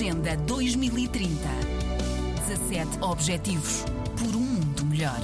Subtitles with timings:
[0.00, 1.28] Agenda 2030.
[2.46, 3.84] 17 Objetivos
[4.16, 5.20] por um mundo melhor.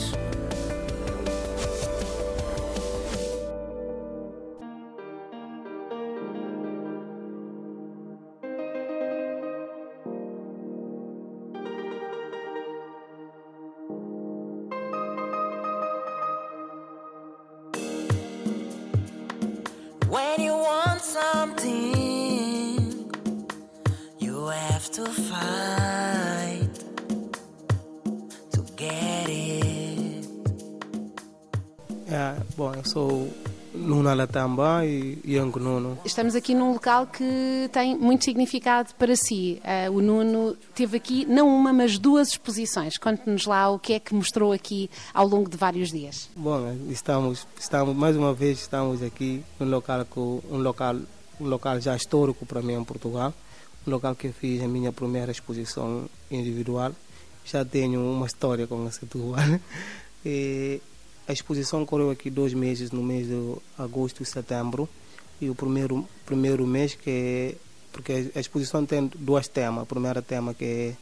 [20.11, 21.96] When you want something,
[32.87, 33.29] sou
[33.75, 35.99] Nuno Alatamba e Yango Nuno.
[36.05, 39.61] Estamos aqui num local que tem muito significado para si.
[39.65, 42.97] Eh, o Nuno teve aqui não uma, mas duas exposições.
[42.97, 46.31] Conte-nos lá o que é que mostrou aqui ao longo de vários dias.
[46.35, 50.07] Bom, estamos, estamos mais uma vez estamos aqui num local
[50.51, 50.97] um local
[51.39, 53.35] um local já histórico para mim em Portugal,
[53.87, 56.93] um local que eu fiz a minha primeira exposição individual.
[57.45, 59.45] Já tenho uma história com esse Setúbal.
[60.29, 60.81] E
[61.29, 64.89] a exposição correu aqui dois meses, no mês de agosto e setembro.
[65.41, 67.55] E o primeiro primeiro mês que é,
[67.93, 69.83] porque a exposição tem dois temas.
[69.83, 70.97] O primeiro tema que é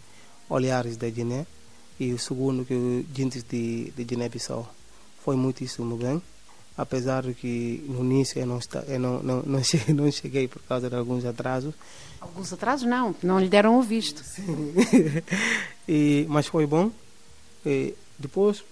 [0.48, 1.47] olhares da Guiné
[2.00, 4.69] e o segundo que é Dintes de, de Guiné-Bissau.
[5.25, 6.20] Foi muitíssimo bem,
[6.77, 10.48] apesar de que no início eu não, está, eu não, não, não, cheguei, não cheguei
[10.48, 11.75] por causa de alguns atrasos,
[12.25, 14.25] Alguns atrasos não, não lhe deram o visto.
[15.86, 16.91] e, mas foi bom.
[17.67, 18.64] E depois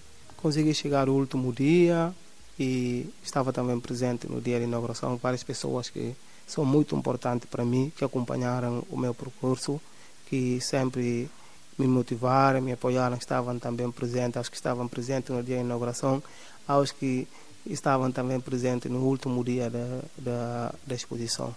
[0.43, 2.13] consegui chegar o último dia
[2.59, 6.15] e estava também presente no dia de inauguração várias pessoas que
[6.47, 9.81] são muito importantes para mim, que acompanharam o meu percurso,
[10.29, 11.31] que sempre
[11.79, 16.23] me motivaram, me apoiaram, estavam também presentes, aos que estavam presentes no dia de inauguração,
[16.67, 17.27] aos que
[17.65, 21.55] estavam também presentes no último dia da, da, da exposição.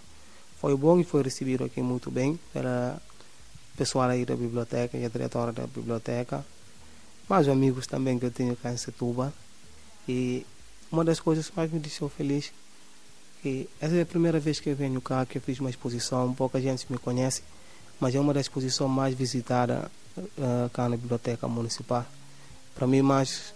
[0.60, 3.00] Foi bom e foi recebido aqui muito bem pela
[3.76, 6.44] pessoal aí da biblioteca e a diretora da biblioteca,
[7.28, 9.32] mais amigos também que eu tenho cá em Setúbal.
[10.08, 10.46] E
[10.90, 12.52] uma das coisas que mais me deixou feliz
[13.42, 16.32] que essa é a primeira vez que eu venho cá, que eu fiz uma exposição,
[16.34, 17.42] pouca gente me conhece,
[18.00, 19.84] mas é uma das exposições mais visitadas
[20.16, 22.04] uh, cá na biblioteca municipal.
[22.74, 23.54] Para mim, mais,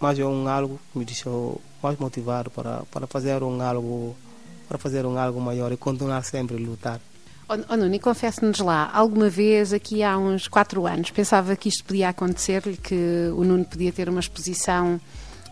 [0.00, 4.16] mais é um algo que me deixou mais motivado para, para fazer um algo
[4.68, 7.00] para fazer um algo maior e continuar sempre a lutar.
[7.52, 11.82] Oh, Nuno, e confesse-nos lá, alguma vez, aqui há uns quatro anos, pensava que isto
[11.84, 15.00] podia acontecer-lhe, que o Nuno podia ter uma exposição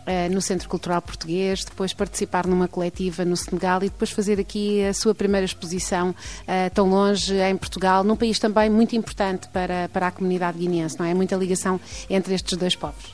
[0.05, 4.81] eh, no Centro Cultural Português, depois participar numa coletiva no Senegal e depois fazer aqui
[4.85, 6.15] a sua primeira exposição
[6.47, 10.97] eh, tão longe em Portugal, num país também muito importante para, para a comunidade guineense,
[10.97, 11.13] não é?
[11.13, 13.13] Muita ligação entre estes dois povos.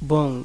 [0.00, 0.42] Bom,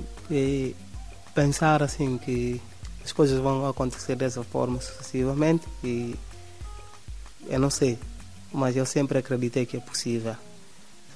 [1.34, 2.60] pensar assim que
[3.02, 6.16] as coisas vão acontecer dessa forma sucessivamente e
[7.48, 7.98] eu não sei,
[8.52, 10.36] mas eu sempre acreditei que é possível.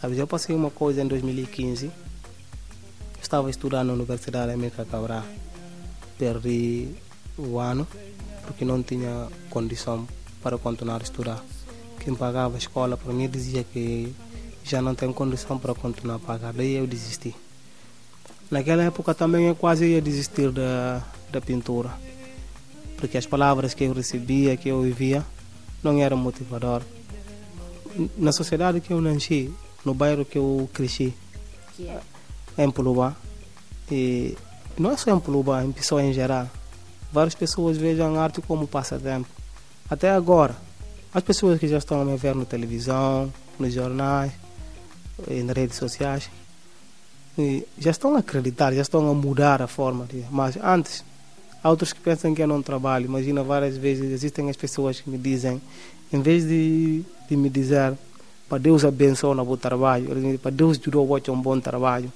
[0.04, 1.92] Eu passei uma coisa em 2015,
[3.22, 5.24] estava estudando na Universidade América Cabral,
[6.18, 6.90] perdi
[7.38, 7.88] o ano
[8.46, 10.08] porque não tinha condição
[10.42, 11.44] para continuar a estudar.
[12.00, 14.14] Quem pagava a escola para mim dizia que
[14.64, 17.36] já não tem condição para continuar a pagar, daí eu desisti.
[18.50, 21.92] Naquela época também eu quase ia desistir da, da pintura,
[22.98, 25.26] porque as palavras que eu recebia, que eu ouvia,
[25.84, 26.82] não eram motivador.
[28.18, 31.14] Na sociedade que eu nasci, no bairro que eu cresci,
[31.76, 32.02] Que é?
[32.58, 33.16] em Pulubá,
[33.92, 34.38] e
[34.78, 36.50] não é só em Pulubá, em pessoas em geral,
[37.12, 39.30] várias pessoas veem a arte como passatempo.
[39.90, 40.56] Até agora,
[41.14, 44.32] as pessoas que já estão a me ver na televisão, nos jornais,
[45.28, 46.30] e nas redes sociais,
[47.38, 50.26] e já estão a acreditar, já estão a mudar a forma de.
[50.30, 51.04] Mas antes,
[51.68, 53.06] há outros que pensam que eu não trabalho.
[53.06, 55.62] Imagina, várias vezes existem as pessoas que me dizem,
[56.14, 57.94] em vez de, de me dizer
[58.48, 62.12] para Deus abençoe o bom trabalho, para Deus jurou o um bom trabalho.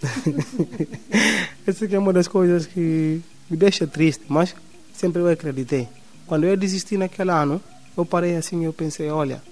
[1.66, 3.20] Essa é uma das coisas que
[3.50, 4.54] me deixa triste, mas
[4.94, 5.86] sempre eu acreditei.
[6.26, 7.60] Quando eu desisti naquele ano,
[7.94, 9.42] eu parei assim eu pensei, olha,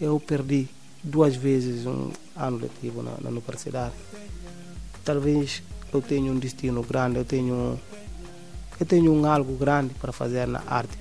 [0.00, 0.68] eu perdi
[1.02, 3.94] duas vezes um ano letivo na, na universidade.
[5.04, 5.60] Talvez
[5.92, 7.80] eu tenha um destino grande, eu tenho,
[8.78, 10.98] eu tenho um algo grande para fazer na arte.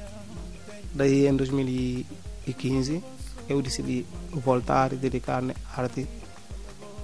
[0.93, 3.03] Daí em 2015
[3.49, 6.07] eu decidi voltar e dedicar-me à arte.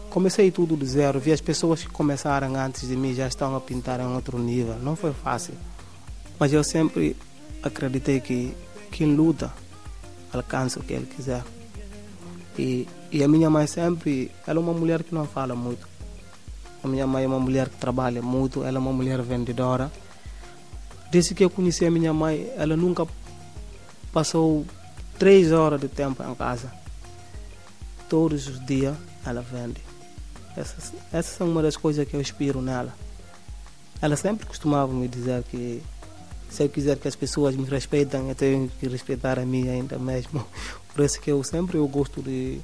[0.10, 3.62] Comecei tudo do zero, vi as pessoas que começaram antes de mim já estão a
[3.62, 4.76] pintar em outro nível.
[4.80, 5.54] Não foi fácil,
[6.40, 7.16] mas eu sempre
[7.64, 8.54] acreditei que
[8.92, 9.52] quem luta
[10.32, 11.44] alcança o que ele quiser.
[12.58, 15.88] E, e a minha mãe sempre, ela é uma mulher que não fala muito.
[16.84, 19.92] A minha mãe é uma mulher que trabalha muito, ela é uma mulher vendedora.
[21.14, 23.06] Desde que eu conheci a minha mãe, ela nunca
[24.12, 24.66] passou
[25.20, 26.74] três horas de tempo em casa.
[28.10, 29.80] todos os dias ela vende.
[30.58, 32.96] Essas, essas são uma das coisas que eu inspiro nela.
[34.02, 35.84] Ela sempre costumava me dizer que
[36.50, 40.00] se eu quiser que as pessoas me respeitem, eu tenho que respeitar a mim ainda
[40.00, 40.44] mesmo.
[40.96, 42.60] Por isso que eu sempre eu gosto de,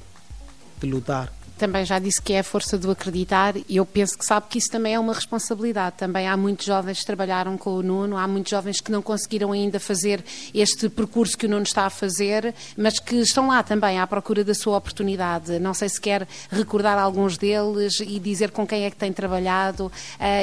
[0.80, 4.24] de lutar também já disse que é a força do acreditar e eu penso que
[4.24, 5.96] sabe que isso também é uma responsabilidade.
[5.98, 9.52] Também há muitos jovens que trabalharam com o Nuno, há muitos jovens que não conseguiram
[9.52, 10.24] ainda fazer
[10.54, 14.42] este percurso que o Nuno está a fazer, mas que estão lá também à procura
[14.42, 15.58] da sua oportunidade.
[15.58, 19.88] Não sei se quer recordar alguns deles e dizer com quem é que tem trabalhado
[19.88, 19.92] uh,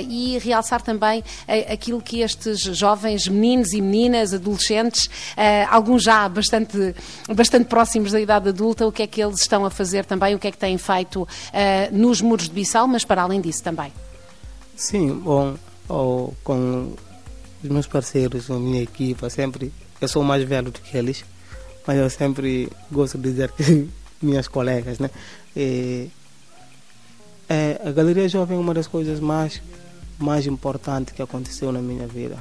[0.08, 6.30] e realçar também uh, aquilo que estes jovens meninos e meninas, adolescentes, uh, alguns já
[6.30, 6.94] bastante,
[7.34, 10.40] bastante próximos da idade adulta, o que é que eles estão a fazer também, o
[10.40, 11.28] que é que têm feito feito uh,
[11.92, 13.92] nos muros de Bissau, mas para além disso também.
[14.76, 15.56] Sim, bom,
[15.90, 16.94] oh, com
[17.64, 21.26] os meus parceiros, a minha equipa, sempre, eu sou mais velho do que eles,
[21.86, 23.90] mas eu sempre gosto de dizer que
[24.22, 25.10] minhas colegas, né?
[25.56, 26.10] E,
[27.50, 29.62] é, a Galeria Jovem é uma das coisas mais,
[30.20, 32.38] mais importantes que aconteceu na minha vida.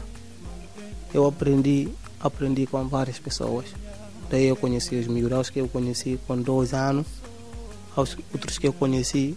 [1.15, 1.89] Eu aprendi,
[2.21, 3.67] aprendi com várias pessoas.
[4.29, 7.07] Daí eu conheci os miúdos que eu conheci com dois anos
[7.97, 9.37] aos outros que eu conheci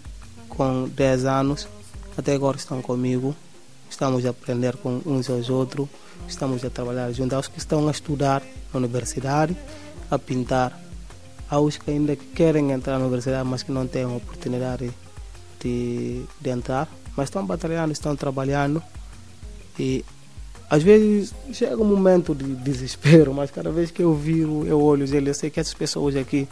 [0.49, 1.67] com 10 anos,
[2.17, 3.33] até agora estão comigo.
[3.89, 5.87] Estamos a aprender com uns aos outros,
[6.27, 7.33] estamos a trabalhar juntos.
[7.33, 9.55] Aos que estão a estudar na universidade,
[10.11, 10.77] a pintar.
[11.49, 14.91] Aos que ainda querem entrar na universidade, mas que não têm a oportunidade
[15.59, 16.87] de, de entrar.
[17.15, 18.83] Mas estão batalhando, estão trabalhando.
[19.79, 20.05] E
[20.69, 25.03] às vezes chega um momento de desespero, mas cada vez que eu viro, eu olho
[25.03, 26.47] eles, eu sei que essas pessoas aqui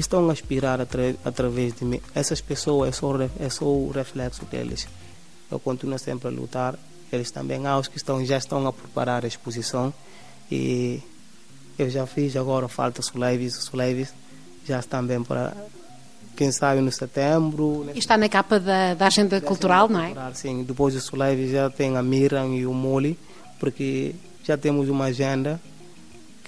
[0.00, 2.00] estão a aspirar atra através de mim.
[2.14, 4.88] Essas pessoas é só, é só o reflexo deles.
[5.50, 6.78] Eu continuo sempre a lutar.
[7.12, 9.92] Eles também há os que estão, já estão a preparar a exposição
[10.50, 11.02] e
[11.78, 14.14] eu já fiz, agora falta os lives, os lives
[14.66, 15.56] já estão bem para
[16.36, 17.86] quem sabe no setembro.
[17.94, 20.06] E está na capa da, da agenda da cultural, agenda não é?
[20.08, 23.18] Cultural, sim, depois dos lives já tem a Miram e o Moli,
[23.58, 24.14] porque
[24.44, 25.60] já temos uma agenda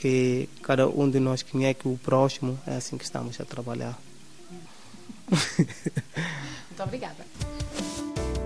[0.03, 3.97] que cada um de nós conhece o próximo, é assim que estamos a trabalhar.
[5.31, 7.25] Muito obrigada.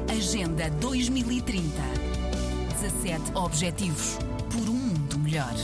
[0.06, 1.64] Agenda 2030.
[2.82, 4.18] 17 Objetivos
[4.50, 5.54] por um mundo melhor.